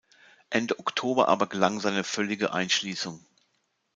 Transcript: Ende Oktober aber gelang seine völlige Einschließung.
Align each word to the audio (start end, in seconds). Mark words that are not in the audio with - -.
Ende 0.49 0.79
Oktober 0.79 1.27
aber 1.27 1.45
gelang 1.45 1.79
seine 1.79 2.03
völlige 2.03 2.53
Einschließung. 2.53 3.23